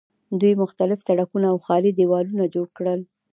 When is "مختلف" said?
0.63-0.99